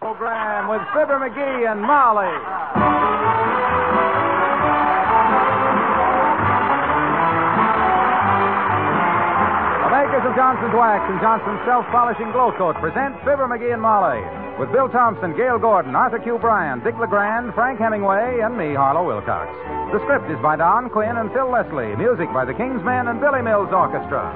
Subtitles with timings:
[0.00, 2.32] Program with Fibber McGee and Molly.
[9.84, 14.24] The makers of Johnson's Wax and Johnson's Self-Polishing Glow Coat present Fibber McGee and Molly
[14.58, 16.38] with Bill Thompson, Gale Gordon, Arthur Q.
[16.38, 19.52] Bryan, Dick LeGrand, Frank Hemingway, and me, Harlow Wilcox.
[19.92, 21.94] The script is by Don Quinn and Phil Leslie.
[22.00, 24.32] Music by the King's Men and Billy Mills Orchestra.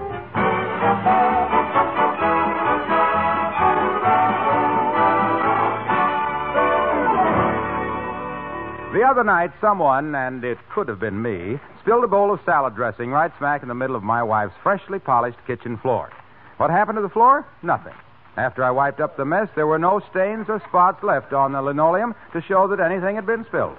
[8.94, 12.76] The other night, someone, and it could have been me, spilled a bowl of salad
[12.76, 16.12] dressing right smack in the middle of my wife's freshly polished kitchen floor.
[16.58, 17.44] What happened to the floor?
[17.60, 17.94] Nothing.
[18.36, 21.60] After I wiped up the mess, there were no stains or spots left on the
[21.60, 23.76] linoleum to show that anything had been spilled.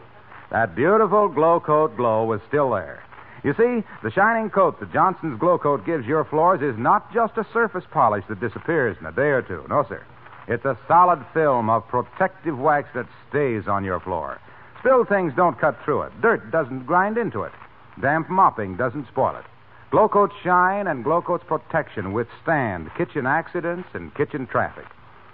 [0.52, 3.02] That beautiful glow coat glow was still there.
[3.42, 7.38] You see, the shining coat that Johnson's Glow Coat gives your floors is not just
[7.38, 9.66] a surface polish that disappears in a day or two.
[9.70, 10.04] No, sir.
[10.50, 14.42] It's a solid film of protective wax that stays on your floor.
[14.86, 16.22] Spilled things don't cut through it.
[16.22, 17.52] Dirt doesn't grind into it.
[18.00, 19.46] Damp mopping doesn't spoil it.
[19.90, 24.86] Glow Coat's shine and Glow Coat's protection withstand kitchen accidents and kitchen traffic.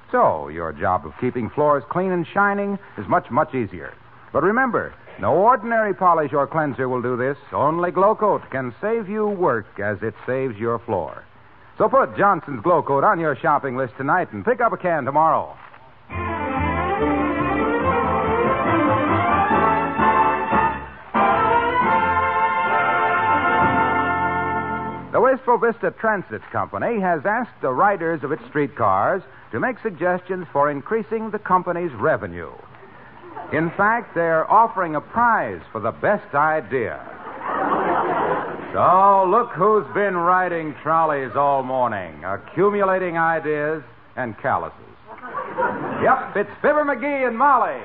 [0.10, 3.94] So, your job of keeping floors clean and shining is much, much easier.
[4.32, 7.36] But remember, no ordinary polish or cleanser will do this.
[7.52, 11.26] Only Glow Coat can save you work as it saves your floor.
[11.78, 15.04] So put Johnson's Glow Coat on your shopping list tonight and pick up a can
[15.04, 15.58] tomorrow.
[25.12, 30.48] The Wistful Vista Transit Company has asked the riders of its streetcars to make suggestions
[30.54, 32.54] for increasing the company's revenue.
[33.52, 36.96] In fact, they're offering a prize for the best idea.
[38.72, 43.84] So, look who's been riding trolleys all morning, accumulating ideas
[44.16, 44.78] and calluses.
[46.02, 47.82] Yep, it's Fibber McGee and Molly.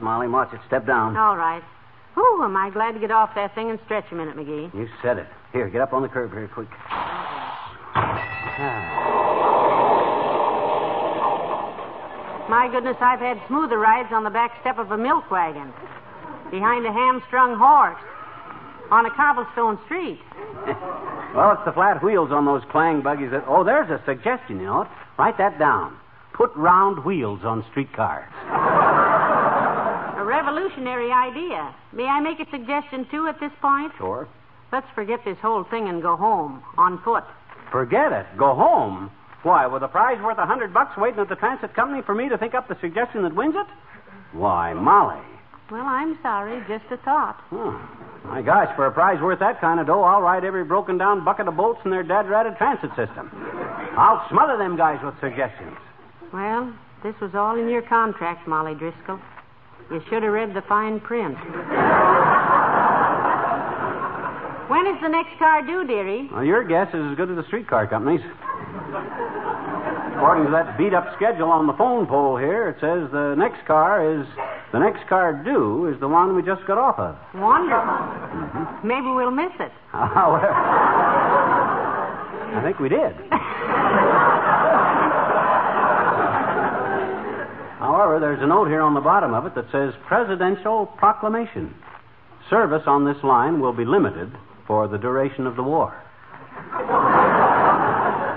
[0.00, 0.28] It, Molly.
[0.28, 0.60] Watch it.
[0.66, 1.16] Step down.
[1.16, 1.62] All right.
[2.14, 4.74] Whew, am I glad to get off that thing and stretch a minute, McGee.
[4.74, 5.26] You said it.
[5.52, 6.68] Here, get up on the curb very quick.
[6.90, 7.46] Ah.
[12.48, 15.72] My goodness, I've had smoother rides on the back step of a milk wagon,
[16.50, 18.02] behind a hamstrung horse,
[18.90, 20.18] on a cobblestone street.
[21.34, 23.44] well, it's the flat wheels on those clang buggies that.
[23.46, 24.88] Oh, there's a suggestion, you know.
[25.16, 25.96] Write that down.
[26.32, 28.32] Put round wheels on streetcars.
[30.50, 31.72] Revolutionary idea.
[31.92, 33.92] May I make a suggestion, too, at this point?
[33.98, 34.26] Sure.
[34.72, 37.22] Let's forget this whole thing and go home on foot.
[37.70, 38.26] Forget it.
[38.36, 39.12] Go home.
[39.44, 42.28] Why, with a prize worth a hundred bucks waiting at the transit company for me
[42.28, 43.66] to think up the suggestion that wins it?
[44.32, 45.22] Why, Molly.
[45.70, 46.60] Well, I'm sorry.
[46.66, 47.40] Just a thought.
[47.52, 47.80] Oh,
[48.24, 51.24] my gosh, for a prize worth that kind of dough, I'll ride every broken down
[51.24, 53.30] bucket of bolts in their dad ratted transit system.
[53.96, 55.76] I'll smother them guys with suggestions.
[56.32, 56.74] Well,
[57.04, 59.20] this was all in your contract, Molly Driscoll.
[59.90, 61.34] You should have read the fine print.
[64.70, 66.28] when is the next car due, dearie?
[66.32, 68.20] Well, your guess is as good as the streetcar company's.
[70.14, 73.66] According to that beat up schedule on the phone pole here, it says the next
[73.66, 74.26] car is.
[74.72, 77.16] The next car due is the one we just got off of.
[77.34, 77.90] Wonderful.
[77.90, 78.86] Mm-hmm.
[78.86, 79.72] Maybe we'll miss it.
[79.90, 80.46] However,
[82.54, 83.16] I think we did.
[87.80, 91.74] However, there's a note here on the bottom of it that says Presidential Proclamation.
[92.50, 94.30] Service on this line will be limited
[94.66, 95.88] for the duration of the war.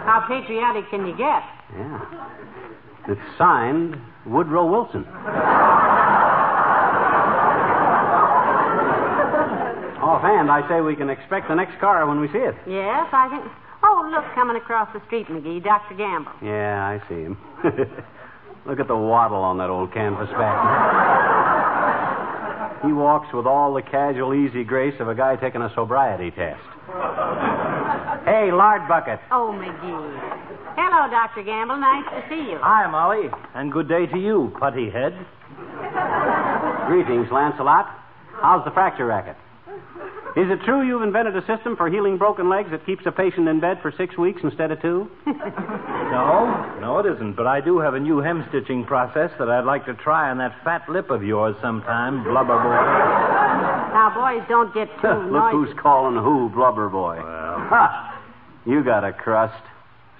[0.08, 1.44] How patriotic can you get?
[1.76, 2.00] Yeah.
[3.10, 5.06] It's signed Woodrow Wilson.
[10.00, 12.56] Offhand, I say we can expect the next car when we see it.
[12.66, 13.44] Yes, I think.
[13.84, 15.96] Oh, look, coming across the street, McGee, Dr.
[15.96, 16.32] Gamble.
[16.42, 17.38] Yeah, I see him.
[18.66, 20.56] Look at the waddle on that old canvas back.
[22.86, 26.64] he walks with all the casual, easy grace of a guy taking a sobriety test.
[28.24, 29.20] hey, lard bucket.
[29.32, 30.44] Oh, McGee.
[30.76, 31.44] Hello, Dr.
[31.44, 31.78] Gamble.
[31.78, 32.58] Nice to see you.
[32.62, 35.14] Hi, Molly, and good day to you, putty head.
[36.88, 37.86] Greetings, Lancelot.
[38.42, 39.36] How's the fracture racket?
[40.36, 43.48] Is it true you've invented a system for healing broken legs that keeps a patient
[43.48, 45.10] in bed for six weeks instead of two?
[46.14, 47.34] No, no, it isn't.
[47.36, 50.38] But I do have a new hem stitching process that I'd like to try on
[50.38, 52.70] that fat lip of yours sometime, blubber boy.
[52.70, 55.58] Now, boys, don't get too Look noisy.
[55.58, 57.16] who's calling who blubber boy.
[57.16, 57.58] Well.
[57.68, 58.22] Ha!
[58.68, 59.60] You got a crust.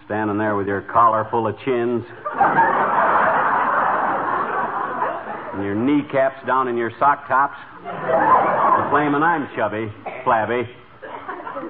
[0.06, 2.04] Standing there with your collar full of chins.
[5.54, 7.58] and your kneecaps down in your sock tops.
[8.94, 9.92] And claiming I'm chubby,
[10.24, 10.70] flabby.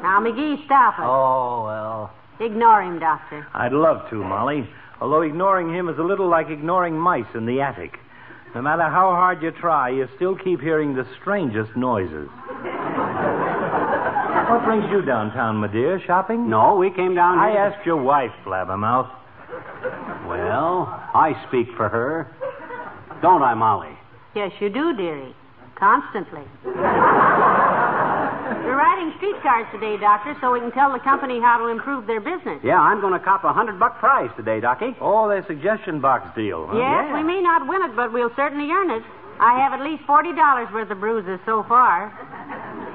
[0.02, 1.04] Now, McGee, stop it.
[1.06, 2.12] Oh, well.
[2.42, 3.48] Ignore him, Doctor.
[3.54, 4.68] I'd love to, Molly.
[5.00, 7.98] Although ignoring him is a little like ignoring mice in the attic.
[8.54, 12.28] No matter how hard you try, you still keep hearing the strangest noises.
[14.50, 16.02] what brings you downtown, my dear?
[16.06, 16.50] Shopping?
[16.50, 17.60] No, we came down I here.
[17.60, 19.10] asked your wife, Blabbermouth.
[20.28, 22.28] Well, I speak for her.
[23.22, 23.98] Don't I, Molly?
[24.36, 25.34] Yes, you do, dearie.
[25.84, 26.48] Constantly.
[26.64, 26.72] We're
[28.80, 32.64] riding streetcars today, Doctor, so we can tell the company how to improve their business.
[32.64, 34.96] Yeah, I'm going to cop a hundred buck prize today, Docky.
[35.04, 36.72] Oh, their suggestion box deal.
[36.72, 36.80] Huh?
[36.80, 37.20] Yes, yeah.
[37.20, 39.04] we may not win it, but we'll certainly earn it.
[39.44, 42.16] I have at least forty dollars worth of bruises so far.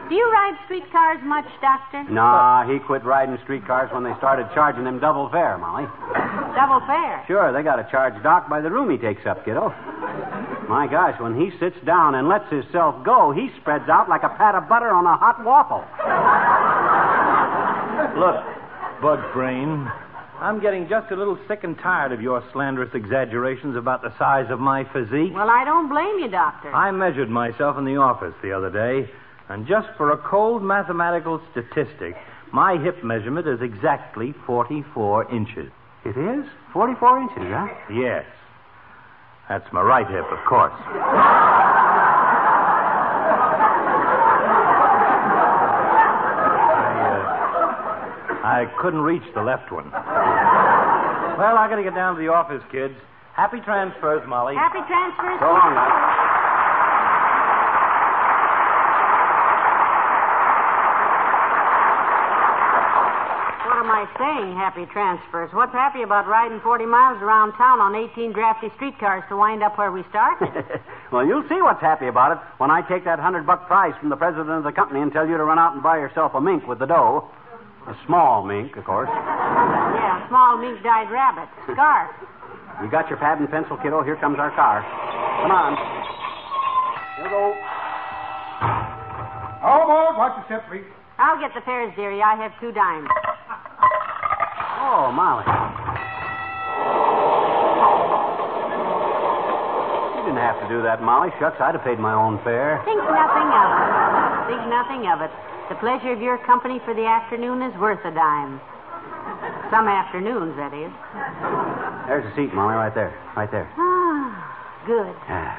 [0.08, 2.08] Do you ride streetcars much, Doctor?
[2.08, 5.84] Nah, he quit riding streetcars when they started charging him double fare, Molly.
[6.56, 7.20] Double fare.
[7.28, 9.68] Sure, they got to charge Doc by the room he takes up, kiddo.
[10.68, 14.28] My gosh, when he sits down and lets himself go, he spreads out like a
[14.28, 15.80] pat of butter on a hot waffle.
[18.20, 18.44] Look,
[19.00, 19.90] Bug Brain,
[20.40, 24.50] I'm getting just a little sick and tired of your slanderous exaggerations about the size
[24.50, 25.32] of my physique.
[25.32, 26.74] Well, I don't blame you, Doctor.
[26.74, 29.10] I measured myself in the office the other day,
[29.48, 32.14] and just for a cold mathematical statistic,
[32.52, 35.70] my hip measurement is exactly 44 inches.
[36.04, 36.44] It is?
[36.72, 37.68] 44 inches, huh?
[37.90, 38.24] Yes.
[39.48, 40.72] That's my right hip, of course.
[48.44, 49.90] I, uh, I couldn't reach the left one.
[49.90, 52.94] Well, I gotta get down to the office, kids.
[53.34, 54.54] Happy transfers, Molly.
[54.54, 55.38] Happy transfers.
[55.40, 56.17] So long, Doc.
[63.98, 65.50] What am I saying, happy transfers?
[65.50, 69.74] What's happy about riding 40 miles around town on 18 drafty streetcars to wind up
[69.74, 70.54] where we started?
[71.10, 74.06] well, you'll see what's happy about it when I take that hundred buck prize from
[74.06, 76.40] the president of the company and tell you to run out and buy yourself a
[76.40, 77.26] mink with the dough.
[77.90, 79.10] A small mink, of course.
[79.10, 81.50] yeah, small mink dyed rabbit.
[81.66, 82.14] Scarf.
[82.78, 84.06] You got your pad and pencil, kiddo?
[84.06, 84.86] Here comes our car.
[85.42, 85.74] Come on.
[87.18, 87.50] Here we go.
[89.66, 90.14] All aboard.
[90.14, 90.86] Watch your step, please.
[91.18, 92.22] I'll get the fares, dearie.
[92.22, 93.10] I have two dimes.
[94.88, 95.44] Oh, Molly.
[100.16, 101.28] You didn't have to do that, Molly.
[101.36, 102.80] Shucks, I'd have paid my own fare.
[102.88, 104.48] Think nothing of it.
[104.48, 105.30] Think nothing of it.
[105.68, 108.60] The pleasure of your company for the afternoon is worth a dime.
[109.68, 110.88] Some afternoons, that is.
[112.08, 113.12] There's a seat, Molly, right there.
[113.36, 113.68] Right there.
[113.76, 114.32] Ah,
[114.86, 115.12] good.
[115.28, 115.52] Ah.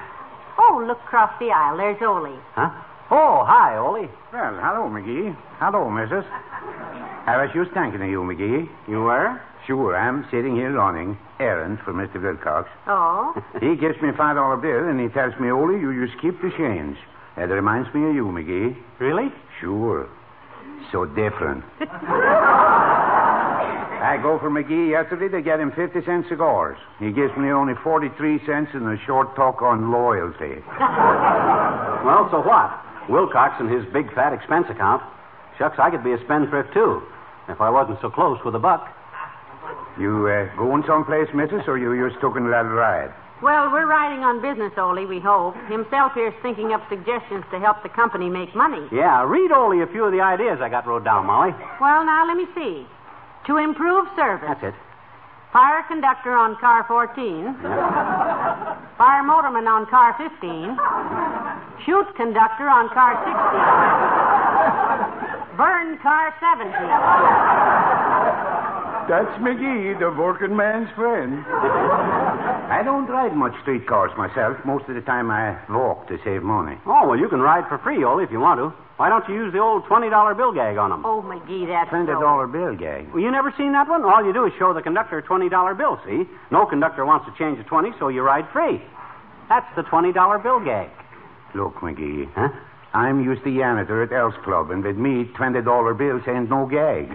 [0.57, 1.77] Oh, look across the aisle.
[1.77, 2.33] There's Ole.
[2.57, 2.73] Huh?
[3.13, 4.09] Oh, hi, Ole.
[4.33, 5.37] Well, hello, McGee.
[5.61, 6.25] Hello, missus.
[7.29, 8.67] I was just thinking of you, McGee.
[8.89, 9.39] You were?
[9.67, 12.19] Sure, I'm sitting here running errands for Mr.
[12.19, 12.67] Wilcox.
[12.87, 13.35] Oh?
[13.61, 16.41] He gives me a five dollar bill and he tells me, Ole, you just keep
[16.41, 16.97] the change.
[17.37, 18.75] That reminds me of you, McGee.
[18.97, 19.29] Really?
[19.61, 20.09] Sure.
[20.91, 21.63] So different.
[24.01, 26.79] I go for McGee yesterday to get him 50 cent cigars.
[26.97, 30.63] He gives me only 43 cents and a short talk on loyalty.
[31.99, 32.71] Well, so what?
[33.09, 35.03] Wilcox and his big fat expense account.
[35.59, 37.03] Shucks, I could be a spendthrift, too,
[37.49, 38.87] if I wasn't so close with a buck.
[39.99, 43.11] You uh, going someplace, missus, or you just taking a little ride?
[43.41, 45.55] Well, we're riding on business, Ole, we hope.
[45.71, 48.87] Himself here's thinking up suggestions to help the company make money.
[48.91, 51.55] Yeah, read Ole a few of the ideas I got wrote down, Molly.
[51.79, 52.85] Well, now, let me see.
[53.47, 54.47] To improve service.
[54.47, 54.75] That's it.
[55.51, 57.55] Fire conductor on car 14.
[58.99, 60.77] Fire motorman on car 15.
[61.87, 64.38] Shoot conductor on car 16.
[65.59, 66.71] Burn car 17.
[69.11, 71.43] That's McGee, the working man's friend.
[72.71, 74.55] I don't ride much streetcars myself.
[74.63, 76.77] Most of the time I walk to save money.
[76.85, 78.71] Oh, well, you can ride for free, Ole, if you want to.
[78.95, 81.03] Why don't you use the old $20 bill gag on them?
[81.03, 82.47] Oh, McGee, that's Twenty so.
[82.47, 83.11] bill gag.
[83.11, 84.03] Well, you never seen that one?
[84.05, 86.23] All you do is show the conductor a $20 bill, see?
[86.51, 88.79] No conductor wants to change a 20, so you ride free.
[89.49, 90.87] That's the $20 bill gag.
[91.53, 92.31] Look, McGee.
[92.31, 92.47] Huh?
[92.93, 96.65] I'm used to janitor at Elks Club, and with me, twenty dollar bills ain't no
[96.65, 97.05] gag.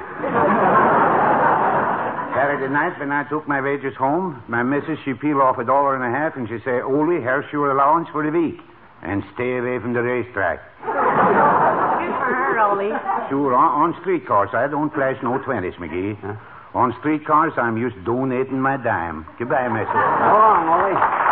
[2.34, 5.94] Saturday night, when I took my wages home, my missus, she peel off a dollar
[5.94, 8.58] and a half, and she say, Ole, here's your allowance for the week.
[9.02, 10.58] And stay away from the racetrack.
[10.82, 12.90] Good for her, Ole.
[13.30, 16.38] Sure, on, on streetcars, I don't flash no 20s, McGee.
[16.74, 19.26] On streetcars, I'm used to donating my dime.
[19.38, 19.92] Goodbye, missus.
[19.94, 21.23] Go on, Ole.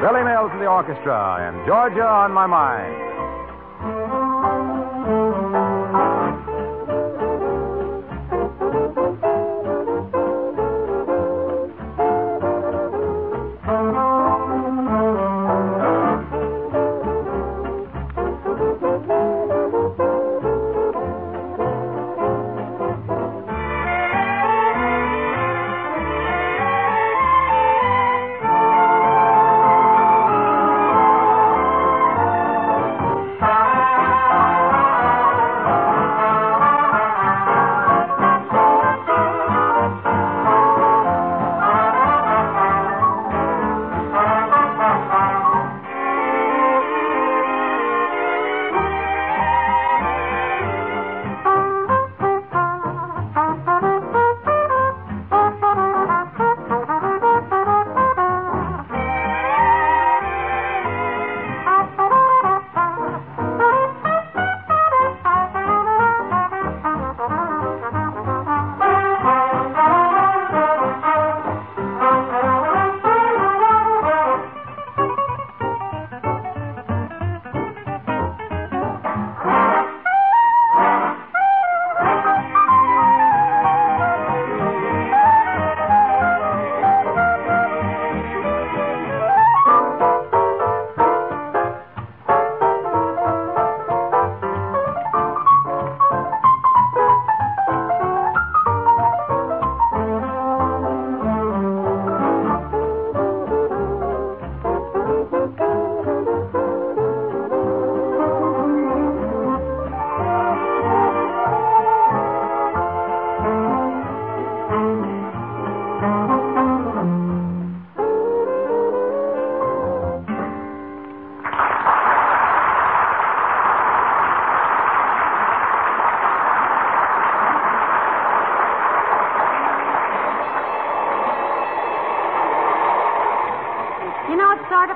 [0.00, 3.07] Billy Mills and the orchestra, and Georgia on my mind.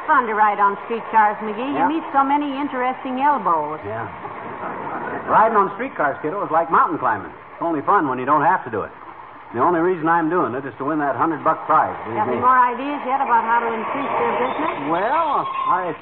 [0.03, 1.75] Of fun to ride on streetcars, McGee.
[1.75, 1.87] Yeah.
[1.87, 3.79] You meet so many interesting elbows.
[3.87, 4.11] Yeah.
[5.31, 7.31] Riding on streetcars, kiddo, is like mountain climbing.
[7.31, 8.91] It's only fun when you don't have to do it.
[9.55, 11.93] The only reason I'm doing it is to win that hundred buck prize.
[12.05, 14.89] believe Got any more ideas yet about how to increase their business?
[14.89, 15.93] Well, I.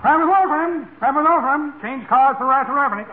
[0.00, 3.04] Travis Wolfram, Travis Wolfram, change cars for right to revenue.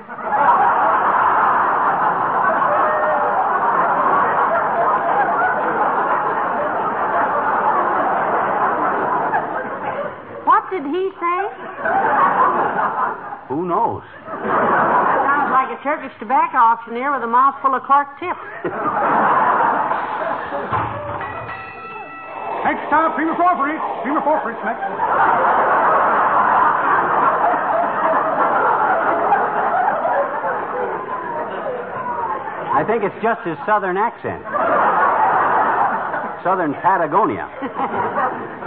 [10.47, 11.37] What did he say?
[13.87, 14.03] Who knows?
[14.27, 18.39] Sounds like a Turkish tobacco auctioneer with a mouth full of cork tips.
[22.65, 23.79] Next stop, Prima Forfeit.
[24.03, 24.83] Prima Forfeit, next.
[32.75, 34.43] I think it's just his southern accent.
[36.43, 37.47] southern Patagonia.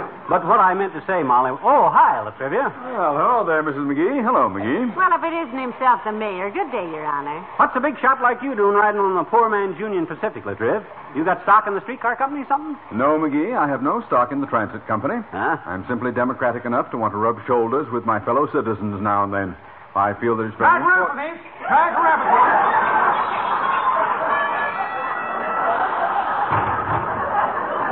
[0.31, 1.51] but what I meant to say, Molly.
[1.59, 2.71] Oh, hi, La Trivia.
[2.95, 3.83] Well, hello there, Mrs.
[3.83, 4.23] McGee.
[4.23, 4.87] Hello, McGee.
[4.95, 6.47] Well, if it isn't himself, the mayor.
[6.47, 7.43] Good day, Your Honor.
[7.59, 10.55] What's a big shot like you doing riding on the poor man's Union Pacific, La
[10.55, 10.87] Triv?
[11.19, 12.79] You got stock in the streetcar company, something?
[12.95, 15.19] No, McGee, I have no stock in the transit company.
[15.35, 15.59] Huh?
[15.67, 19.33] I'm simply democratic enough to want to rub shoulders with my fellow citizens now and
[19.35, 19.51] then.
[19.99, 21.19] I feel that it's very Track important.
[21.19, 21.43] rapidly.
[21.67, 22.39] Track rapidly.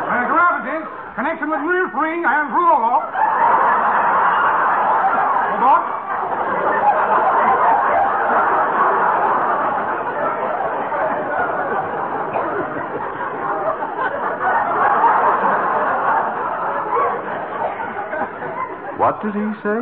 [0.08, 0.79] Track rapidly.
[1.39, 3.03] Connection with rear spring and roll off.
[5.50, 5.81] Hold on.
[19.00, 19.79] What did he say?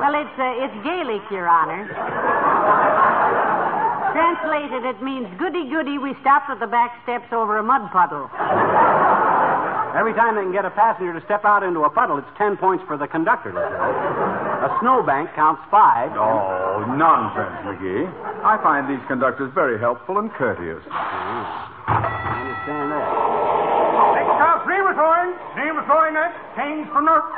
[0.00, 1.86] Well, it's uh, it's Gaelic, Your Honor.
[4.12, 5.98] Translated, it means goody goody.
[5.98, 8.30] We stopped at the back steps over a mud puddle.
[9.92, 12.56] Every time they can get a passenger to step out into a puddle, it's ten
[12.56, 14.64] points for the conductor, La Triv.
[14.64, 16.12] A snowbank counts five.
[16.16, 18.08] Oh, nonsense, McGee.
[18.44, 20.82] I find these conductors very helpful and courteous.
[20.88, 23.06] I understand that.
[24.16, 25.34] Next stop, Prima Towing.
[25.54, 26.38] Prima Towing next.
[26.56, 27.31] Change for Newark.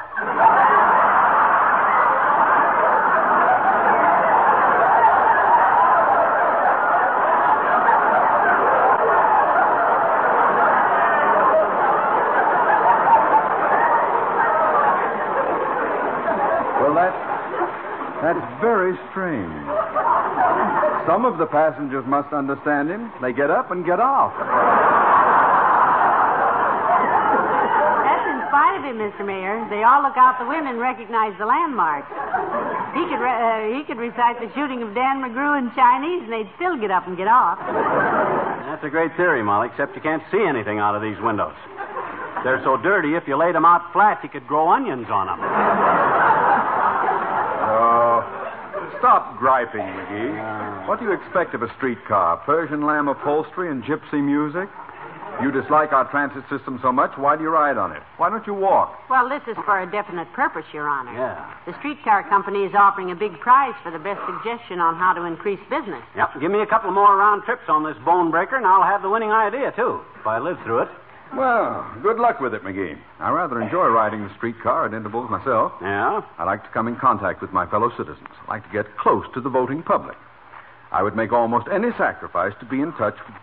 [18.65, 19.53] Very strange.
[21.05, 23.13] Some of the passengers must understand him.
[23.21, 24.33] They get up and get off.
[28.09, 29.21] That's in spite of him, Mr.
[29.21, 29.69] Mayor.
[29.69, 32.09] They all look out the window and recognize the landmarks.
[32.97, 36.33] He could re- uh, he could recite the shooting of Dan McGrew in Chinese, and
[36.33, 37.61] they'd still get up and get off.
[38.65, 41.53] That's a great theory, Molly, except you can't see anything out of these windows.
[42.45, 45.41] They're so dirty, if you laid them out flat, you could grow onions on them.
[49.35, 50.89] Stop griping, McGee.
[50.89, 52.39] What do you expect of a streetcar?
[52.39, 54.69] Persian lamb upholstery and gypsy music?
[55.43, 58.03] You dislike our transit system so much, why do you ride on it?
[58.19, 58.95] Why don't you walk?
[59.11, 61.13] Well, this is for a definite purpose, Your Honor.
[61.13, 61.53] Yeah.
[61.67, 65.25] The streetcar company is offering a big prize for the best suggestion on how to
[65.25, 66.03] increase business.
[66.15, 69.03] Yep, give me a couple more round trips on this bone breaker, and I'll have
[69.03, 70.89] the winning idea, too, if I live through it.
[71.37, 72.97] Well, good luck with it, McGee.
[73.19, 75.73] I rather enjoy riding the streetcar at intervals myself.
[75.83, 76.21] Yeah?
[76.39, 78.29] I like to come in contact with my fellow citizens.
[78.47, 80.17] I like to get close to the voting public.
[80.93, 83.37] I would make almost any sacrifice to be in touch with.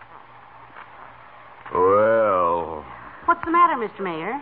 [1.74, 2.84] Well,
[3.24, 4.02] What's the matter, Mr.
[4.02, 4.40] Mayor?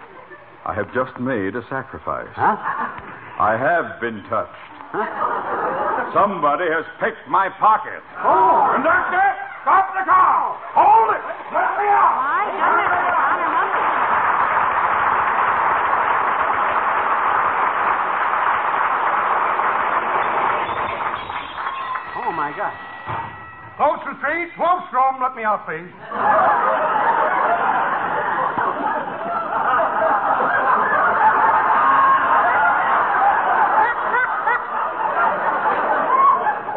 [0.65, 2.33] I have just made a sacrifice.
[2.33, 2.57] Huh?
[2.57, 4.57] I have been touched.
[4.93, 6.13] Huh?
[6.15, 8.03] Somebody has picked my pocket.
[8.25, 9.21] Oh, conductor,
[9.63, 10.57] stop the car.
[10.73, 11.23] Hold it.
[11.53, 12.15] Let me out.
[12.17, 13.73] My goodness, Your Honor, look.
[22.17, 22.75] Oh, my God.
[23.77, 24.51] Close the street.
[24.59, 25.89] Wolfstrom, let me out, please.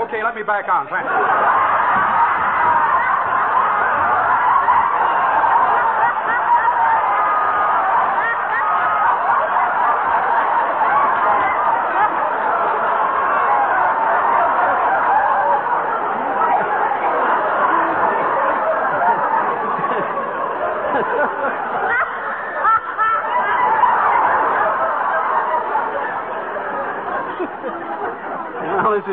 [0.04, 0.86] Okay, let me back on.
[0.90, 1.10] Thanks.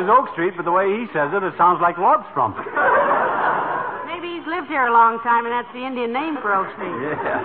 [0.01, 2.57] Is Oak Street, but the way he says it, it sounds like Lobstrom.
[4.09, 6.89] Maybe he's lived here a long time, and that's the Indian name for Oak Street.
[6.89, 7.37] Yeah.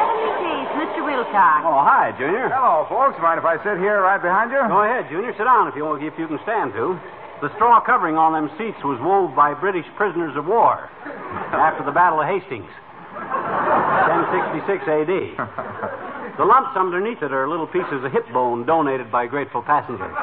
[0.00, 1.04] Ebony Case, Mr.
[1.04, 1.60] Wilcox.
[1.68, 2.48] Oh, hi, Junior.
[2.48, 3.20] Hello, folks.
[3.20, 4.64] Mind if I sit here right behind you?
[4.64, 5.36] Go ahead, Junior.
[5.36, 6.96] Sit down if you if you can stand to.
[7.44, 10.88] The straw covering on them seats was wove by British prisoners of war
[11.52, 12.70] after the Battle of Hastings,
[13.12, 15.36] 1066 A.D.
[16.38, 20.14] The lumps underneath it are little pieces of hip bone donated by grateful passengers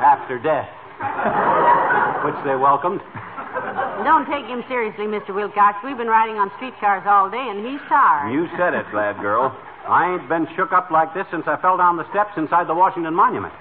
[0.00, 0.68] after death,
[2.24, 3.00] which they welcomed.
[4.04, 5.34] Don't take him seriously, Mr.
[5.34, 5.78] Wilcox.
[5.84, 8.32] We've been riding on streetcars all day, and he's tired.
[8.32, 9.54] You said it, lad girl.
[9.86, 12.74] I ain't been shook up like this since I fell down the steps inside the
[12.74, 13.52] Washington Monument.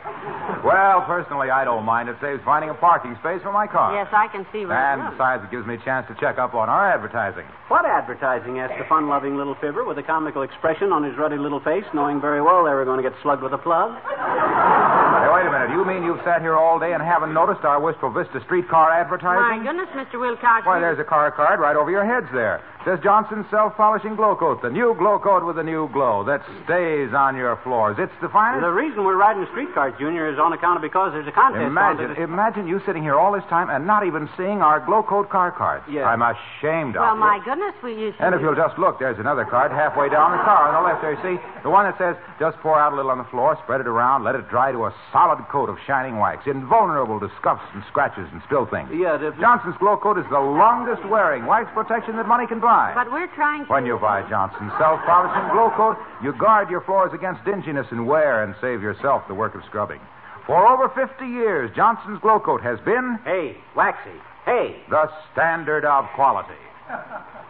[0.63, 2.07] Well, personally, I don't mind.
[2.09, 3.93] It saves finding a parking space for my car.
[3.93, 5.11] Yes, I can see right And through.
[5.11, 7.43] besides, it gives me a chance to check up on our advertising.
[7.67, 8.59] What advertising?
[8.59, 11.83] asked the fun loving little fibber with a comical expression on his ruddy little face,
[11.93, 13.91] knowing very well they were going to get slugged with a plug.
[13.99, 15.71] Hey, wait a minute.
[15.71, 19.39] You mean you've sat here all day and haven't noticed our Wistful Vista streetcar advertising?
[19.41, 19.63] My advertising?
[19.91, 20.19] goodness, Mr.
[20.19, 20.65] Wilcox.
[20.65, 22.61] Why, there's a car card right over your heads there.
[22.85, 24.61] Says Johnson's self-polishing glow coat.
[24.61, 27.95] The new glow coat with the new glow that stays on your floors.
[27.97, 28.61] It's the finest.
[28.63, 31.63] The reason we're riding streetcars, Junior, is on account of because there's a contest.
[31.65, 35.03] Imagine, to imagine you sitting here all this time and not even seeing our glow
[35.03, 35.83] coat car cards.
[35.89, 36.05] Yeah.
[36.05, 37.19] I'm ashamed of Well, you.
[37.19, 38.25] my goodness, we used to.
[38.25, 41.01] And if you'll just look, there's another card halfway down the car on the left
[41.01, 41.15] there.
[41.21, 43.87] See the one that says, "Just pour out a little on the floor, spread it
[43.87, 47.83] around, let it dry to a solid coat of shining wax, invulnerable to scuffs and
[47.89, 52.15] scratches and spill things." Yeah, the- Johnson's Glow Coat is the longest wearing wax protection
[52.17, 52.91] that money can buy.
[52.95, 53.71] But we're trying to.
[53.71, 58.43] When you buy Johnson's self-polishing glow coat, you guard your floors against dinginess and wear
[58.43, 59.99] and save yourself the work of scrubbing.
[60.45, 64.11] For over 50 years, Johnson's glow coat has been Hey, Waxy.
[64.45, 66.53] Hey, the standard of quality.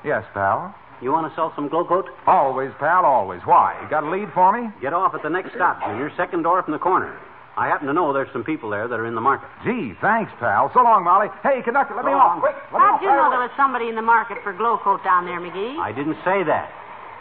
[0.03, 0.75] Yes, pal.
[1.01, 2.09] you want to sell some glow coat?
[2.27, 3.39] Always, pal, always.
[3.45, 3.79] Why?
[3.81, 4.67] You got a lead for me?
[4.81, 6.11] Get off at the next stop, Junior.
[6.17, 7.15] Second door from the corner.
[7.55, 9.47] I happen to know there's some people there that are in the market.
[9.63, 10.69] Gee, thanks, pal.
[10.73, 11.29] So long, Molly.
[11.41, 12.41] Hey, conductor, let me So off.
[12.41, 13.01] Quick, let How'd off.
[13.01, 15.79] you know there was somebody in the market for glow coat down there, McGee?
[15.79, 16.67] I didn't say that.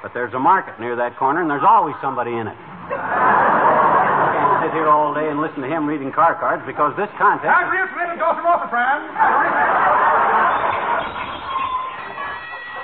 [0.02, 2.56] But there's a market near that corner, and there's always somebody in it.
[4.72, 7.08] I can't sit here all day and listen to him reading car cards because this
[7.20, 7.44] contest.
[7.44, 9.00] Agrius and Dawson Rosafran.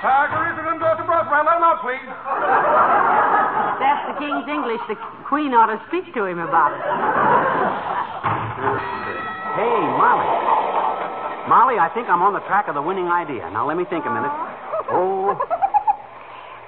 [0.05, 2.05] Agrius and Dawson Rosafran, let him out, please.
[3.81, 4.81] That's the King's English.
[4.87, 4.95] The
[5.27, 6.81] Queen ought to speak to him about it.
[9.57, 10.29] Hey, Molly.
[11.49, 13.49] Molly, I think I'm on the track of the winning idea.
[13.49, 14.31] Now, let me think a minute.
[14.91, 15.37] Oh,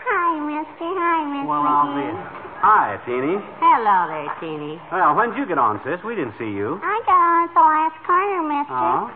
[0.05, 0.77] Hi, mister.
[0.77, 1.47] Hi, mister.
[1.49, 2.40] well, I'll be.
[2.61, 3.41] Hi, Teeny.
[3.57, 4.77] Hello there, Teeny.
[4.93, 5.97] Well, when'd you get on, sis?
[6.05, 6.77] We didn't see you.
[6.77, 8.77] I got on at the last corner, mister.
[8.77, 9.09] Oh?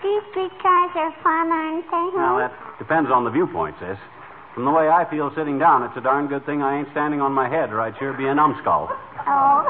[0.00, 2.16] These streetcars are fun, aren't they?
[2.16, 4.00] Well, that depends on the viewpoint, sis.
[4.54, 7.20] From the way I feel sitting down, it's a darn good thing I ain't standing
[7.20, 8.88] on my head, or I'd sure be a numbskull.
[9.28, 9.60] Oh.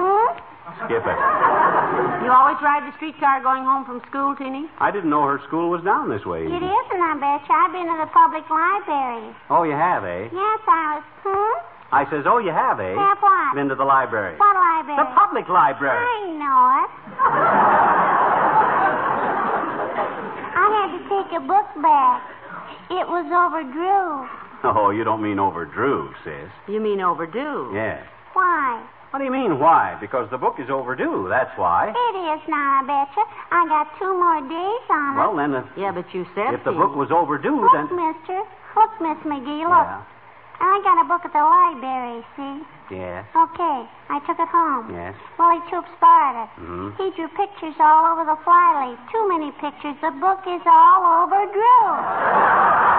[0.00, 0.32] hmm?
[0.88, 1.67] Skip it.
[2.24, 4.68] You always ride the streetcar going home from school, Teeny?
[4.78, 6.44] I didn't know her school was down this way.
[6.44, 7.54] It isn't, I bet you.
[7.54, 9.34] I've been to the public library.
[9.50, 10.28] Oh, you have, eh?
[10.30, 11.04] Yes, I was.
[11.24, 11.56] Hmm?
[11.90, 12.92] I says, oh, you have, eh?
[12.94, 13.54] Have what?
[13.56, 14.36] Been to the library.
[14.36, 15.00] What library?
[15.00, 15.96] The public library.
[15.96, 16.90] I know it.
[20.54, 22.20] I had to take a book back.
[22.92, 24.28] It was overdue.
[24.64, 26.50] Oh, you don't mean overdrew, sis.
[26.68, 27.72] You mean overdue?
[27.74, 28.04] Yeah.
[29.08, 29.16] Why?
[29.16, 29.96] What do you mean, why?
[30.00, 31.88] Because the book is overdue, that's why.
[31.88, 33.24] It is now, I betcha.
[33.50, 35.18] I got two more days on it.
[35.18, 37.88] Well, then, if, Yeah, but you said if the book was overdue, Look, then.
[37.96, 38.42] mister.
[38.76, 39.88] Look, Miss McGee, look.
[39.88, 40.04] Yeah.
[40.60, 42.60] I got a book at the library, see?
[42.94, 43.24] Yes.
[43.32, 43.78] Okay.
[44.10, 44.90] I took it home.
[44.92, 45.14] Yes.
[45.38, 46.50] Willie Troops borrowed it.
[46.60, 46.96] Mhm.
[46.98, 48.98] He drew pictures all over the flyleaf.
[49.10, 49.96] Too many pictures.
[50.02, 52.98] The book is all overdue.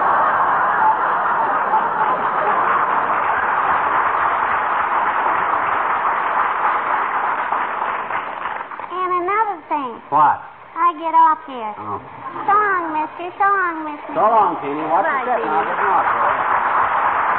[8.92, 9.99] And another thing.
[10.10, 10.42] What?
[10.74, 11.70] I get off here.
[11.78, 12.02] Oh.
[12.46, 13.30] So long, mister.
[13.38, 14.10] So long, mister.
[14.10, 14.82] So long, Teeny.
[14.90, 15.62] Watch Bye, your step now.
[15.62, 15.70] Teeny.
[15.70, 16.34] Getting off there.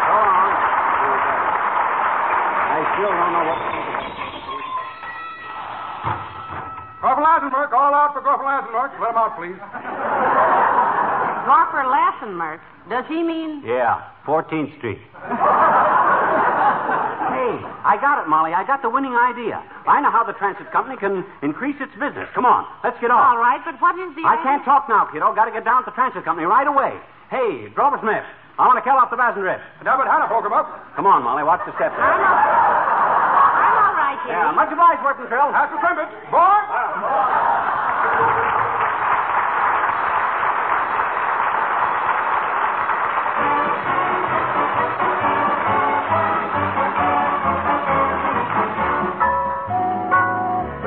[0.07, 0.51] So long.
[2.71, 3.59] I still don't know what.
[7.01, 8.91] Corporal Eisenberg, all out for Corporal Eisenberg.
[9.03, 9.59] Let him out, please.
[11.43, 12.61] Dropper Lassenmark.
[12.87, 13.63] Does he mean?
[13.65, 15.01] Yeah, 14th Street.
[17.51, 18.53] Hey, I got it, Molly.
[18.53, 19.59] I got the winning idea.
[19.87, 22.29] I know how the transit company can increase its business.
[22.33, 23.19] Come on, let's get off.
[23.19, 24.23] All right, but what is the.
[24.23, 25.33] I can't talk now, kiddo.
[25.35, 26.95] Got to get down to the transit company right away.
[27.29, 28.23] Hey, Drover Smith,
[28.59, 29.63] I want to kill off the Basendrift.
[29.83, 30.67] David Hannah, poke him up.
[30.95, 31.43] Come on, Molly.
[31.43, 31.95] Watch the steps.
[31.95, 32.39] I'm all,
[33.59, 34.35] I'm all right, Teeny.
[34.35, 35.51] Yeah, much obliged, working Trill.
[35.55, 36.09] Ask for Crimpet.
[36.31, 37.60] Boy!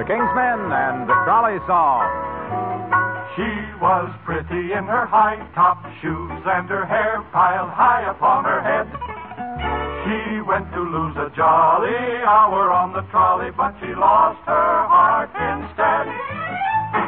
[0.04, 2.04] The King's Men and the Trolley Song.
[3.40, 3.48] She
[3.80, 8.84] was pretty in her high top shoes and her hair piled high upon her head.
[10.04, 15.32] She went to lose a jolly hour on the trolley, but she lost her heart
[15.32, 16.04] instead.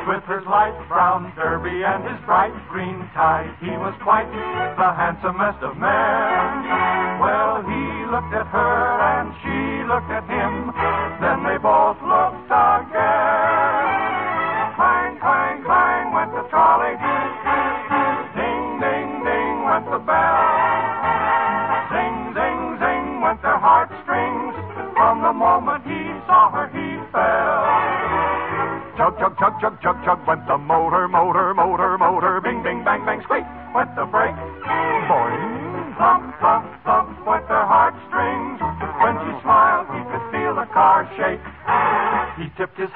[0.09, 5.61] With his light brown derby and his bright green tie, he was quite the handsomest
[5.61, 7.21] of men.
[7.21, 10.46] Well, he looked at her and she looked at him,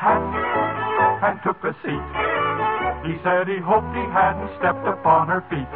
[0.00, 0.24] hat
[1.28, 2.06] and took a seat.
[3.04, 5.68] He said he hoped he hadn't stepped upon her feet.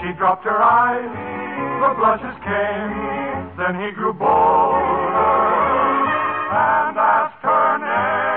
[0.00, 1.12] She dropped her eyes,
[1.84, 2.92] the blushes came.
[3.60, 4.76] Then he grew bolder
[6.48, 8.36] and asked her name.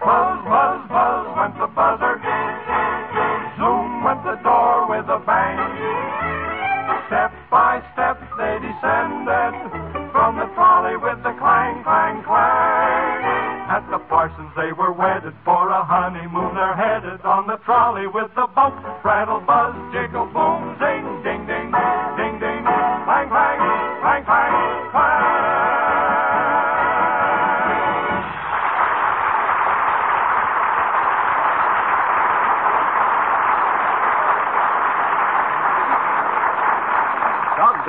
[0.00, 2.16] Buzz, buzz, buzz went the buzzer.
[3.60, 5.60] Zoom went the door with a bang.
[7.08, 8.13] Step by step
[14.64, 16.56] they were wedded for a honeymoon.
[16.56, 18.72] They're headed on the trolley with the boat.
[19.04, 19.43] Rattle,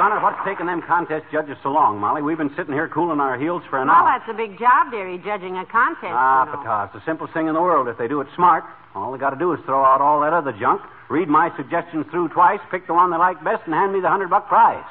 [0.06, 2.22] Doggone it, what's taking them contest judges so long, Molly?
[2.22, 4.06] We've been sitting here cooling our heels for an hour.
[4.06, 4.20] Well, hour.
[4.22, 6.14] that's a big job, dearie, judging a contest.
[6.14, 6.62] Ah, you know.
[6.62, 8.64] pata, it's the simplest thing in the world if they do it smart.
[8.94, 12.06] All they got to do is throw out all that other junk, read my suggestions
[12.12, 14.86] through twice, pick the one they like best, and hand me the hundred buck prize.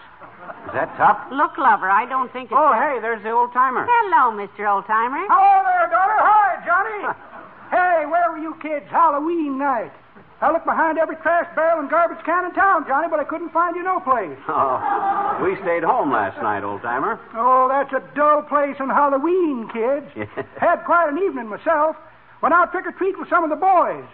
[0.66, 1.30] Is that tough?
[1.30, 2.58] Look, lover, I don't think it's.
[2.58, 3.86] Oh, hey, there's the old timer.
[3.86, 4.66] Hello, Mr.
[4.66, 5.30] Old Oldtimer.
[5.30, 6.18] Hello there, daughter.
[6.26, 7.14] Hi, Johnny.
[7.70, 9.94] hey, where were you kids Halloween night?
[10.40, 13.50] I looked behind every trash barrel and garbage can in town, Johnny, but I couldn't
[13.50, 14.36] find you no place.
[14.48, 17.18] Oh, we stayed home last night, old timer.
[17.34, 20.06] Oh, that's a dull place on Halloween, kids.
[20.60, 21.96] Had quite an evening myself.
[22.42, 24.04] Went out trick or treat with some of the boys.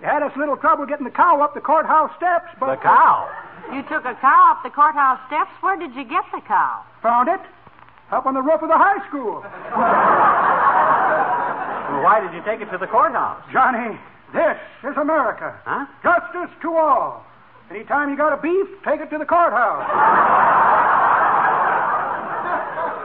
[0.00, 2.82] They had us a little trouble getting the cow up the courthouse steps, but The
[2.82, 3.26] cow.
[3.72, 5.50] You took a cow up the courthouse steps.
[5.60, 6.84] Where did you get the cow?
[7.02, 7.40] Found it
[8.12, 9.42] up on the roof of the high school.
[11.88, 13.40] Well, why did you take it to the courthouse?
[13.50, 13.98] Johnny,
[14.32, 15.58] this is America.
[15.64, 15.86] Huh?
[16.02, 17.24] Justice to all.
[17.70, 19.84] Anytime you got a beef, take it to the courthouse.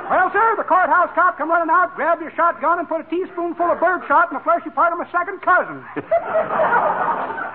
[0.08, 3.68] well, sir, the courthouse cop come running out, grabbed your shotgun, and put a teaspoonful
[3.68, 5.84] of bird shot in the fleshy part of my second cousin.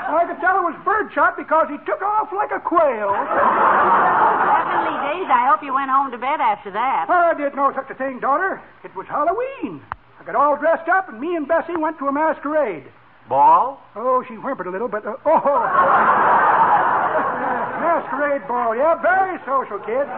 [0.09, 3.12] I could tell it was bird shot because he took off like a quail.
[3.12, 7.09] Heavenly days, I hope you went home to bed after that.
[7.09, 8.61] I did no such a thing, daughter.
[8.85, 9.81] It was Halloween.
[10.20, 12.85] I got all dressed up, and me and Bessie went to a masquerade.
[13.28, 13.78] Ball?
[13.94, 15.36] Oh, she whimpered a little, but uh, oh,
[17.80, 18.74] masquerade ball.
[18.74, 20.08] Yeah, very social, kid.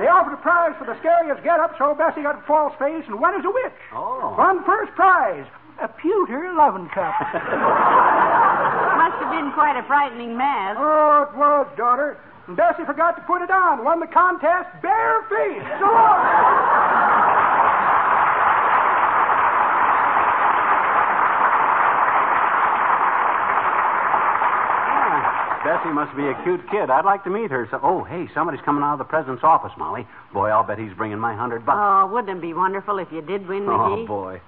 [0.00, 3.20] They offered a prize for the scariest get-up, so Bessie got a false face and
[3.20, 3.78] went as a witch.
[3.94, 4.34] Oh.
[4.36, 5.46] Won first prize,
[5.78, 7.14] a pewter loving cup.
[8.98, 10.74] Must have been quite a frightening mess.
[10.80, 12.18] oh, it was, daughter.
[12.48, 13.84] And Bessie forgot to put it on.
[13.84, 15.68] Won the contest barefaced.
[15.80, 17.13] So long.
[25.74, 26.88] Bessie must be a cute kid.
[26.88, 27.66] I'd like to meet her.
[27.68, 30.06] So, oh, hey, somebody's coming out of the president's office, Molly.
[30.32, 31.78] Boy, I'll bet he's bringing my hundred bucks.
[31.80, 33.74] Oh, wouldn't it be wonderful if you did win, McGee?
[33.74, 34.06] Oh, McGee?
[34.06, 34.40] boy.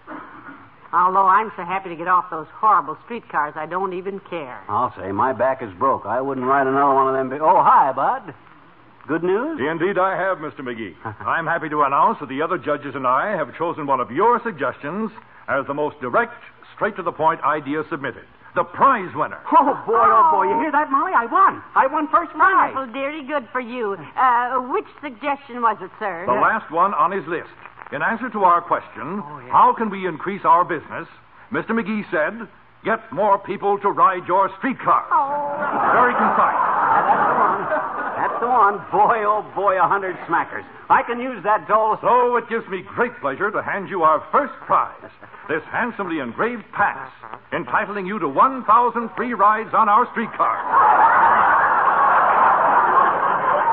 [0.92, 4.62] Although I'm so happy to get off those horrible streetcars, I don't even care.
[4.68, 6.06] I'll say my back is broke.
[6.06, 7.28] I wouldn't ride another one of them.
[7.28, 7.40] Big...
[7.40, 8.32] Oh, hi, Bud.
[9.08, 9.58] Good news?
[9.58, 10.60] Indeed, I have, Mr.
[10.60, 10.94] McGee.
[11.26, 14.40] I'm happy to announce that the other judges and I have chosen one of your
[14.44, 15.10] suggestions
[15.48, 16.34] as the most direct,
[16.76, 18.26] straight to the point idea submitted.
[18.56, 19.36] The prize winner.
[19.52, 20.48] Oh, boy, oh, boy.
[20.48, 21.12] You hear that, Molly?
[21.12, 21.62] I won.
[21.76, 22.72] I won first prize.
[22.72, 23.22] Wonderful, dearie.
[23.22, 24.00] Good for you.
[24.16, 26.24] Uh, which suggestion was it, sir?
[26.24, 27.52] The last one on his list.
[27.92, 29.20] In answer to our question,
[29.52, 31.06] how can we increase our business?
[31.52, 31.76] Mr.
[31.76, 32.48] McGee said,
[32.82, 35.04] get more people to ride your streetcar.
[35.12, 35.92] Oh.
[35.92, 36.56] Very concise.
[36.56, 38.15] That's the one.
[38.36, 38.76] That's on.
[38.92, 40.64] Boy, oh, boy, a hundred smackers.
[40.90, 41.96] I can use that doll.
[42.02, 44.92] So it gives me great pleasure to hand you our first prize.
[45.48, 47.10] This handsomely engraved pass,
[47.52, 50.60] entitling you to 1,000 free rides on our streetcar.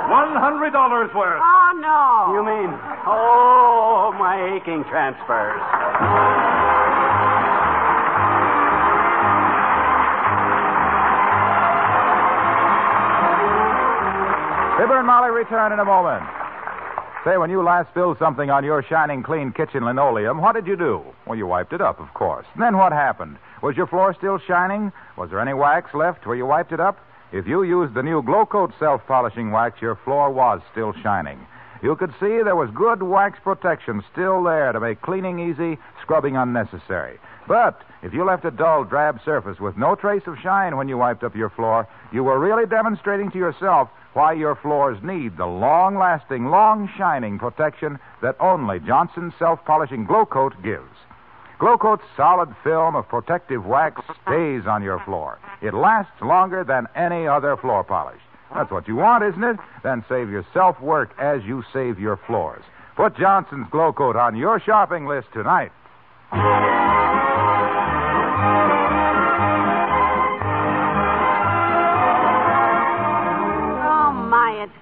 [0.08, 1.42] $100 worth.
[1.44, 2.32] Oh, no.
[2.32, 2.72] You mean,
[3.06, 6.63] oh, my aching transfers.
[14.84, 16.26] Fibber and Molly return in a moment.
[17.24, 20.76] Say, when you last spilled something on your shining clean kitchen linoleum, what did you
[20.76, 21.02] do?
[21.26, 22.46] Well, you wiped it up, of course.
[22.60, 23.38] Then what happened?
[23.62, 24.92] Was your floor still shining?
[25.16, 27.00] Was there any wax left where you wiped it up?
[27.32, 31.40] If you used the new Glow Coat self-polishing wax, your floor was still shining.
[31.82, 36.36] You could see there was good wax protection still there to make cleaning easy, scrubbing
[36.36, 37.20] unnecessary.
[37.48, 40.98] But if you left a dull, drab surface with no trace of shine when you
[40.98, 45.46] wiped up your floor, you were really demonstrating to yourself why your floors need the
[45.46, 50.96] long lasting, long shining protection that only Johnson's self polishing Glow Coat gives.
[51.60, 55.40] Glow Coat's solid film of protective wax stays on your floor.
[55.62, 58.22] It lasts longer than any other floor polish.
[58.54, 59.58] That's what you want, isn't it?
[59.82, 62.64] Then save yourself work as you save your floors.
[62.96, 65.72] Put Johnson's Glow Coat on your shopping list tonight.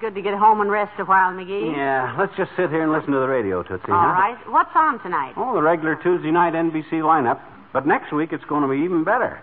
[0.02, 1.76] Good to get home and rest a while, McGee.
[1.76, 3.86] Yeah, let's just sit here and listen to the radio, Tootsie.
[3.86, 4.18] All huh?
[4.18, 4.50] right.
[4.50, 5.34] What's on tonight?
[5.36, 7.40] Oh, the regular Tuesday night NBC lineup.
[7.72, 9.40] But next week it's going to be even better.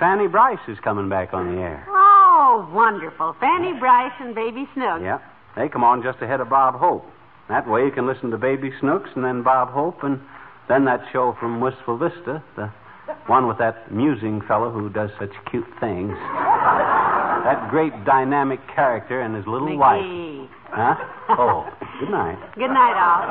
[0.00, 1.86] Fanny Brice is coming back on the air.
[1.88, 3.36] Oh, wonderful.
[3.38, 5.02] Fanny Brice and Baby Snooks.
[5.04, 5.20] Yeah.
[5.54, 7.06] They come on just ahead of Bob Hope.
[7.48, 10.18] That way you can listen to Baby Snooks and then Bob Hope and
[10.68, 12.72] then that show from Wistful Vista, the
[13.28, 16.18] one with that musing fellow who does such cute things.
[17.44, 20.00] That great dynamic character and his little wife.
[20.00, 20.48] McGee.
[20.72, 20.96] Huh?
[21.36, 21.68] Oh,
[22.00, 22.38] good night.
[22.54, 23.22] Good night, all.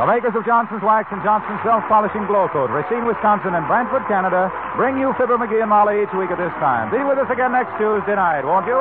[0.00, 4.08] The makers of Johnson's Wax and Johnson's Self Polishing Glow Coat, Racine, Wisconsin, and Brantford,
[4.08, 6.88] Canada, bring you Fibber McGee and Molly each week at this time.
[6.90, 8.80] Be with us again next Tuesday night, won't you?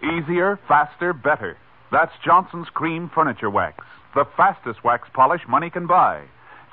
[0.00, 1.58] Easier, faster, better.
[1.92, 3.84] That's Johnson's Cream Furniture Wax,
[4.14, 6.24] the fastest wax polish money can buy.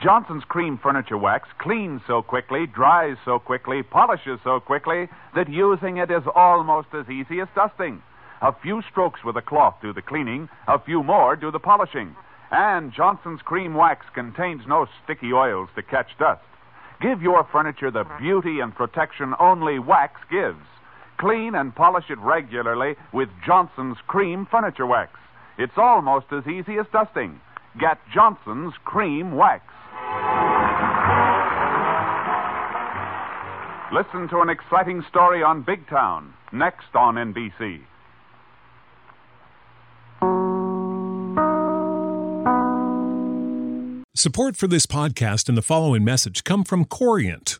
[0.04, 5.98] Johnson's Cream Furniture Wax cleans so quickly, dries so quickly, polishes so quickly that using
[5.98, 8.02] it is almost as easy as dusting.
[8.42, 12.16] A few strokes with a cloth do the cleaning, a few more do the polishing.
[12.52, 16.44] And Johnson's Cream Wax contains no sticky oils to catch dust.
[17.02, 20.64] Give your furniture the beauty and protection only wax gives.
[21.18, 25.12] Clean and polish it regularly with Johnson's Cream Furniture Wax.
[25.58, 27.40] It's almost as easy as dusting.
[27.80, 29.64] Get Johnson's Cream Wax.
[33.94, 37.82] Listen to an exciting story on Big Town, next on NBC.
[44.16, 47.60] Support for this podcast and the following message come from Corient.